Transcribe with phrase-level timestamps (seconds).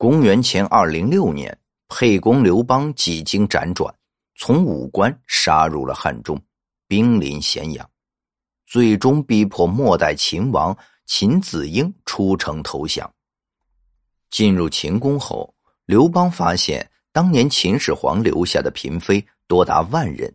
[0.00, 1.54] 公元前二零六年，
[1.88, 3.94] 沛公刘邦几经辗转，
[4.34, 6.40] 从武关杀入了汉中，
[6.88, 7.86] 兵临咸阳，
[8.64, 10.74] 最终逼迫末代秦王
[11.04, 13.12] 秦子婴出城投降。
[14.30, 15.54] 进入秦宫后，
[15.84, 20.34] 刘邦发现当年秦始皇留下的嫔妃多达万人，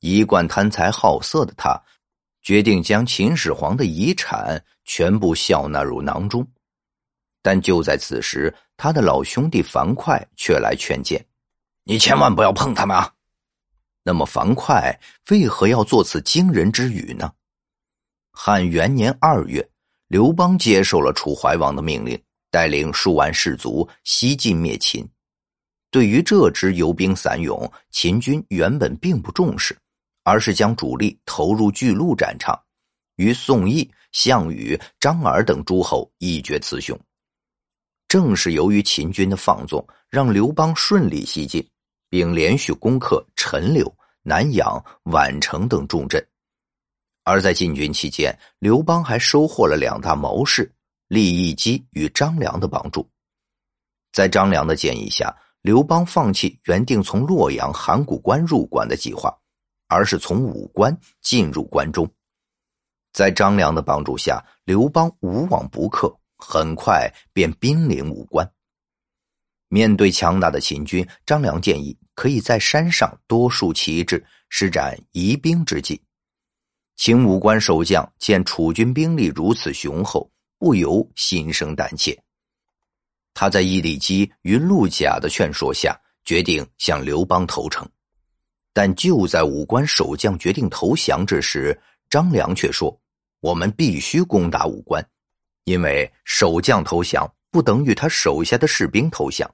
[0.00, 1.80] 一贯贪财好色的他，
[2.42, 6.44] 决定将秦始皇的遗产全部笑纳入囊中。
[7.42, 11.24] 但就在此时，他的老兄弟樊哙却来劝谏
[11.84, 13.12] ：“你千万不要碰他们啊！”
[14.02, 14.98] 那么樊哙
[15.30, 17.32] 为何要做此惊人之语呢？
[18.32, 19.66] 汉元年二月，
[20.08, 25.08] 刘邦接受了楚怀王的命令，带领数万士卒西进灭秦。
[25.90, 29.78] 对于这支游兵散勇，秦军原本并不重视，
[30.24, 32.60] 而是将主力投入巨鹿战场，
[33.16, 36.98] 与宋义、项羽、张耳等诸侯一决雌雄。
[38.08, 41.66] 正是由于秦军的放纵，让刘邦顺利西进，
[42.08, 43.92] 并连续攻克陈留、
[44.22, 46.24] 南阳、宛城等重镇。
[47.24, 50.70] 而在进军期间，刘邦还收获了两大谋士
[51.08, 53.08] 利益基与张良的帮助。
[54.12, 59.34] 在张良的建议下，刘邦放弃原定从洛阳函谷关入关的计划，
[59.88, 62.08] 而是从武关进入关中。
[63.12, 66.14] 在张良的帮助下，刘邦无往不克。
[66.36, 68.48] 很快便兵临武关。
[69.68, 76.00] 面对强大的秦军，张良建议可以在山上多竖旗帜，施展疑兵之计。
[76.96, 82.16] 秦武关守将见楚军兵力如此雄厚，不由心生胆怯。
[83.32, 87.84] 他在伊里基与陆贾的劝说下，决定向刘邦投诚。
[88.72, 91.76] 但就在武关守将决定投降之时，
[92.08, 92.96] 张良却说
[93.40, 95.04] ：“我们必须攻打武关。”
[95.64, 99.50] 因为守将投降不等于他手下的士兵投降，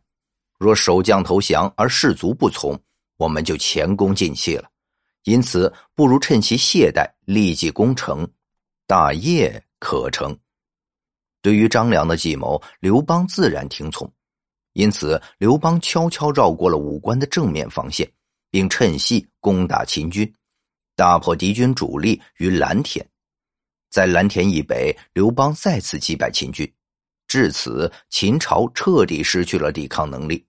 [0.58, 2.78] 若守将投降而士卒不从，
[3.16, 4.68] 我们就前功尽弃了。
[5.24, 8.26] 因此，不如趁其懈怠，立即攻城，
[8.86, 10.36] 大业可成。
[11.42, 14.10] 对于张良的计谋，刘邦自然听从。
[14.72, 18.10] 因此，刘邦悄悄绕过了武关的正面防线，
[18.50, 20.32] 并趁隙攻打秦军，
[20.96, 23.06] 大破敌军主力于蓝田。
[23.90, 26.72] 在蓝田以北，刘邦再次击败秦军，
[27.26, 30.46] 至此秦朝彻底失去了抵抗能力，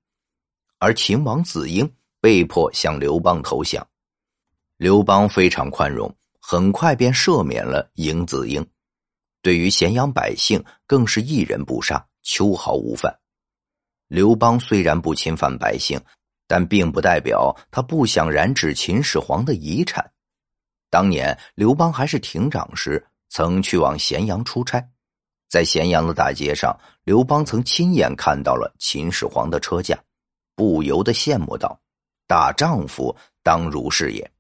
[0.78, 3.86] 而秦王子婴被迫向刘邦投降。
[4.78, 8.64] 刘邦非常宽容，很快便赦免了嬴子婴，
[9.42, 13.12] 对于咸阳百姓更是一人不杀，秋毫无犯。
[14.08, 16.00] 刘邦虽然不侵犯百姓，
[16.46, 20.12] 但并不代表他不想染指秦始皇的遗产。
[20.92, 23.04] 当年刘邦还是亭长时。
[23.32, 24.86] 曾去往咸阳出差，
[25.50, 29.98] 在咸阳的大街上，刘邦曾亲眼看到了秦始皇的车驾，
[30.54, 31.80] 不由得羡慕道
[32.28, 34.32] ：“大丈夫当如是也。”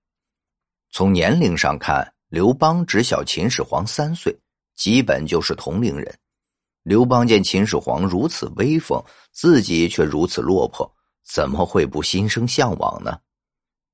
[0.91, 4.37] 从年龄上看，刘邦只小秦始皇三岁，
[4.75, 6.13] 基本就是同龄人。
[6.83, 9.01] 刘邦见秦始皇如此威风，
[9.31, 10.93] 自己却如此落魄，
[11.23, 13.17] 怎么会不心生向往呢？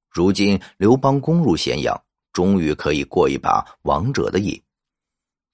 [0.10, 1.96] 如今刘邦攻入咸阳，
[2.34, 4.60] 终于可以过一把王者的瘾。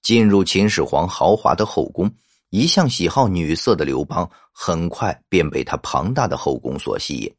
[0.03, 2.13] 进入秦始皇豪华的后宫，
[2.49, 7.33] 一向喜好女色的刘邦，很快便被他庞大的后宫所吸引。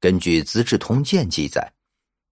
[0.00, 1.70] 根据《资治通鉴》记载，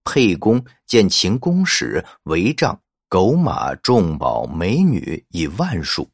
[0.03, 2.77] 沛公见秦宫室帷帐、
[3.07, 6.09] 狗马、重宝、美女以万数，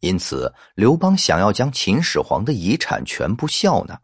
[0.00, 3.98] 因此刘邦想要将秦始皇的遗产全部笑纳。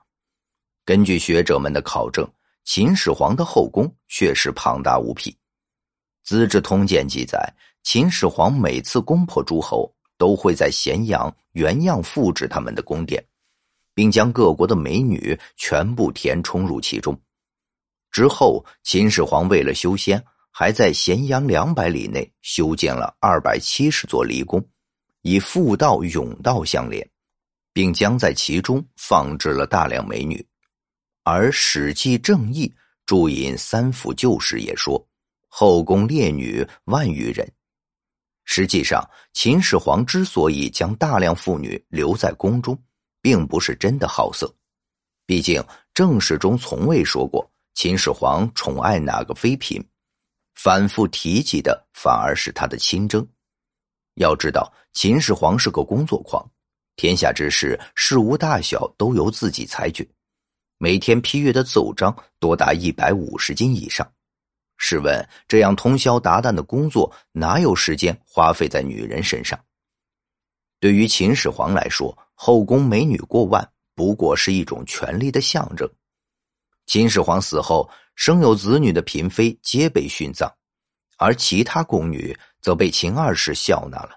[0.86, 2.26] 根据学者们的考证，
[2.64, 5.30] 秦始皇的后宫确实庞大无匹，
[6.28, 7.42] 《资治通鉴》记载。
[7.82, 13.24] 秦始皇每次攻破诸侯，都会在咸阳原样复制他们的宫殿，
[13.94, 17.18] 并将各国的美女全部填充入其中。
[18.10, 24.62] 之后，秦始皇为了修仙，还在咸阳两百里内修建了二百七十座离宫，
[25.22, 27.08] 以妇道、甬道相连，
[27.72, 30.46] 并将在其中放置了大量美女。
[31.22, 32.68] 而《史记正义》
[33.06, 35.02] 注引三辅旧史也说，
[35.60, 37.44] 后宫列女万余人。
[38.44, 42.80] 实际上，秦始皇之所以将大量妇女留在宫中，
[43.20, 44.48] 并不是真的好色。
[45.26, 45.60] 毕竟
[45.92, 47.44] 正史中从未说过
[47.74, 49.84] 秦始皇宠爱哪个妃嫔，
[50.54, 53.26] 反复提及的反而是他的亲征。
[54.14, 56.48] 要知道，秦始皇是个工作狂，
[56.94, 60.08] 天下之事事无大小都由自己裁决，
[60.76, 64.08] 每天批阅的奏章多达一百五十斤以上。
[64.78, 69.58] 试问，这样通宵达旦的工作，哪有时间花费在女人身上？
[70.80, 75.86] 对于秦始皇来说，后宫美女过万，不过是一种权力的象征。
[76.86, 80.50] 秦始皇死后，生有子女的嫔妃皆被殉葬，
[81.18, 84.10] 而其他宫女则被秦二世笑纳了。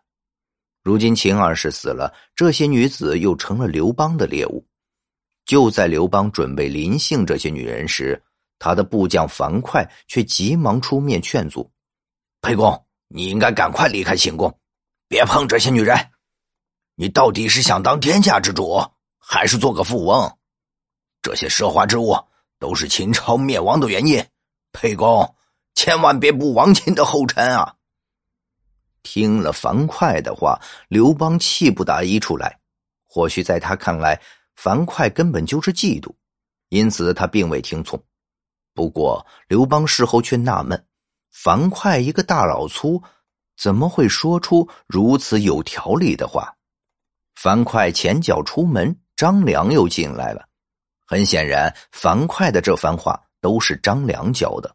[0.83, 4.65] 如今秦二世死了，这些女子又成了刘邦的猎物。
[5.45, 8.21] 就在刘邦准备临幸这些女人时，
[8.63, 11.67] 他的部将樊哙却急忙出面劝阻
[12.41, 14.55] ：“沛公，你应该赶快离开行宫，
[15.07, 15.97] 别碰这些女人。
[16.93, 18.79] 你到底是想当天下之主，
[19.17, 20.37] 还是做个富翁？
[21.23, 22.15] 这些奢华之物
[22.59, 24.23] 都是秦朝灭亡的原因。
[24.71, 25.35] 沛公，
[25.73, 27.73] 千万别步亡秦的后尘啊！”
[29.01, 32.59] 听了樊哙的话，刘邦气不打一处来。
[33.07, 34.21] 或许在他看来，
[34.55, 36.13] 樊哙根本就是嫉妒，
[36.69, 37.99] 因此他并未听从。
[38.73, 40.85] 不过刘邦事后却纳闷：
[41.31, 43.01] 樊哙一个大老粗，
[43.57, 46.55] 怎么会说出如此有条理的话？
[47.35, 50.47] 樊哙前脚出门，张良又进来了。
[51.05, 54.73] 很显然，樊哙的这番话都是张良教的。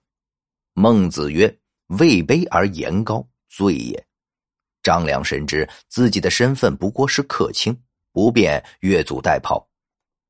[0.74, 1.58] 孟子曰
[1.98, 4.06] ：“位卑而言高，罪也。”
[4.82, 7.76] 张良深知自己的身份不过是客卿，
[8.12, 9.65] 不便越俎代庖。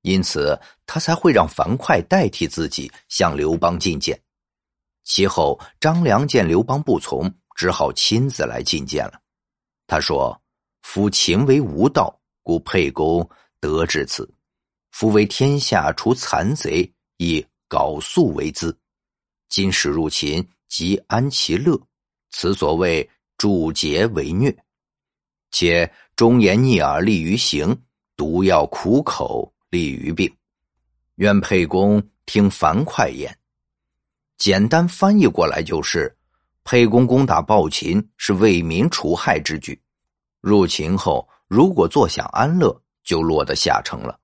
[0.06, 0.56] 因此，
[0.86, 4.16] 他才会让樊哙代替自己向刘邦进谏。
[5.02, 9.20] 其后，张良见刘邦不从，只好亲自来觐见了。
[9.88, 10.40] 他说
[10.82, 14.32] ：“夫秦为无道，故沛公得至此。
[14.92, 18.78] 夫为天下除残贼，以缟素为资。
[19.48, 21.76] 今使入秦，即安其乐。
[22.30, 24.56] 此所谓助桀为虐。
[25.50, 27.76] 且忠言逆耳利于行，
[28.16, 30.34] 毒药苦口。”利于病，
[31.16, 33.36] 愿沛公听樊哙言。
[34.38, 36.16] 简单翻译过来就是：
[36.64, 39.78] 沛公攻打暴秦是为民除害之举，
[40.40, 42.74] 入秦后如果坐享安乐，
[43.04, 44.18] 就落得下乘了。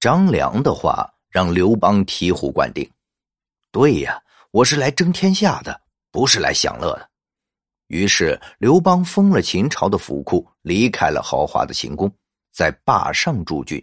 [0.00, 2.90] 张良的话让刘邦醍醐灌顶。
[3.70, 7.08] 对呀，我是来争天下的，不是来享乐的。
[7.86, 12.12] 于是刘邦封了秦朝的府库，离开了豪华的秦宫，
[12.52, 13.80] 在坝上驻军。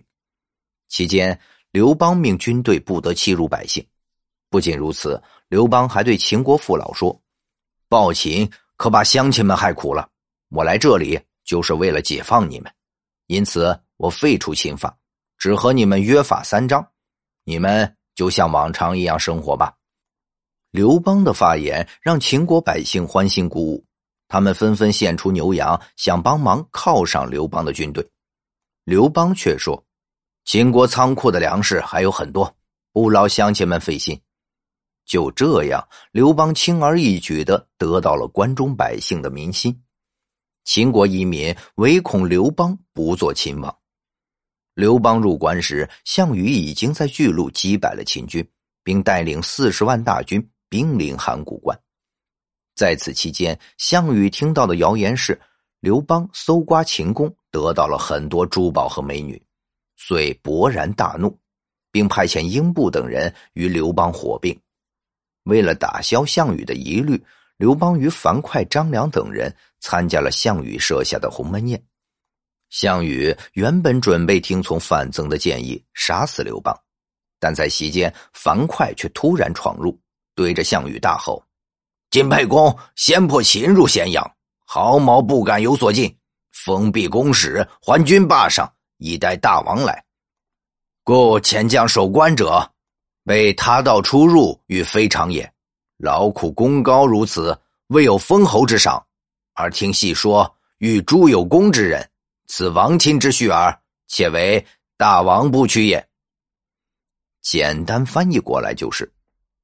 [0.90, 1.40] 期间，
[1.72, 3.86] 刘邦命军队不得欺辱百姓。
[4.50, 7.18] 不仅如此，刘邦还对秦国父老说
[7.88, 10.10] ：“暴秦可把乡亲们害苦了，
[10.50, 12.74] 我来这里就是为了解放你们。
[13.28, 14.98] 因此，我废除秦法，
[15.38, 16.86] 只和你们约法三章，
[17.44, 19.76] 你们就像往常一样生活吧。”
[20.72, 23.86] 刘邦的发言让秦国百姓欢欣鼓舞，
[24.28, 28.04] 他们纷纷献出牛羊，想帮忙犒赏刘邦的军队。
[28.86, 29.86] 刘邦却说。
[30.52, 32.52] 秦国仓库的粮食还有很多，
[32.92, 34.20] 不劳乡亲们费心。
[35.06, 39.80] 就这样，刘邦轻而易举的得到了关中百姓的民心。
[40.64, 43.78] 秦国移民唯恐刘邦不做秦王。
[44.74, 48.44] 刘邦入关时，项羽已经在巨鹿击败了秦军，
[48.84, 51.80] 并带领四十万大军兵临函谷关。
[52.76, 55.40] 在此期间，项羽听到的谣言是，
[55.80, 59.40] 刘邦搜刮秦宫，得到了很多珠宝和美女。
[60.02, 61.38] 遂勃然大怒，
[61.92, 64.58] 并派遣英布等人与刘邦火并。
[65.44, 67.22] 为了打消项羽的疑虑，
[67.58, 71.84] 刘邦与樊哙、张良等人参加了项羽设下的鸿门宴。
[72.70, 76.74] 项羽原本准备听从范增的建议，杀死刘邦，
[77.38, 80.00] 但在席间，樊哙却突然闯入，
[80.34, 81.44] 对着项羽大吼
[82.10, 84.26] ：“晋沛公先破秦入咸阳，
[84.66, 86.18] 毫毛不敢有所进，
[86.52, 90.04] 封闭宫室，还军霸上。”以待大王来，
[91.04, 92.70] 故遣将守关者，
[93.24, 95.50] 为他道出入，与非常也。
[95.98, 99.02] 劳苦功高如此，未有封侯之赏，
[99.54, 102.10] 而听细说，欲诸有功之人，
[102.48, 104.64] 此王亲之婿耳，且为
[104.98, 106.06] 大王不屈也。
[107.42, 109.10] 简单翻译过来就是：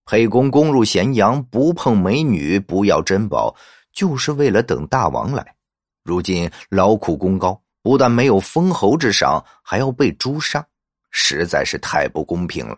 [0.06, 3.54] 沛公攻入咸阳，不碰美女，不要珍宝，
[3.92, 5.56] 就是为了等大王来。
[6.04, 7.62] 如今劳苦功高。
[7.86, 10.66] 不但没有封侯之赏，还要被诛杀，
[11.12, 12.76] 实在是太不公平了。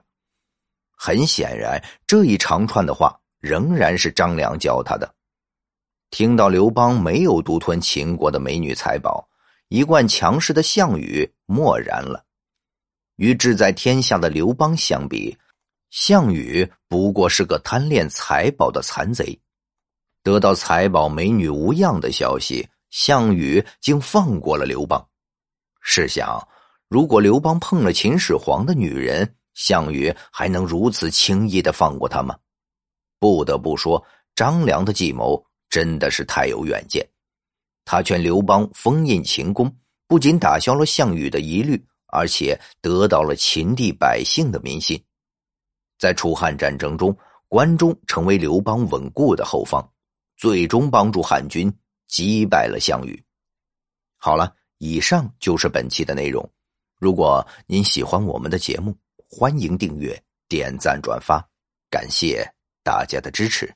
[0.97, 5.09] 很显然，这一长串的话仍然是张良教他的。
[6.09, 9.25] 听到刘邦没有独吞秦国的美女财宝，
[9.69, 12.25] 一贯强势的项羽默然了。
[13.15, 15.37] 与志在天下的刘邦相比，
[15.89, 19.39] 项羽不过是个贪恋财宝的残贼。
[20.21, 22.67] 得到财宝美女无恙的消息。
[22.89, 25.06] 项羽竟放过了刘邦。
[25.82, 26.46] 试想，
[26.88, 32.38] 如果刘邦碰了秦始皇的女人，项羽还能如此轻易的放过他吗？
[33.20, 34.03] 不得不说，
[34.36, 37.08] 张良的计谋真的是太有远见。
[37.84, 39.74] 他劝刘邦封印秦宫，
[40.08, 45.01] 不仅打消了项羽的疑虑，而且得到了秦地百姓的民心。
[45.98, 47.17] 在楚汉战争中，
[47.48, 49.89] 关中成为刘邦稳固的后方，
[50.36, 51.74] 最终帮助汉军
[52.07, 53.21] 击败了项羽。
[54.15, 56.49] 好了，以上就是本期的内容。
[56.99, 58.97] 如果您喜欢我们的节目，
[59.29, 61.45] 欢迎订阅、点赞、转发，
[61.89, 62.43] 感谢
[62.83, 63.71] 大家的支持。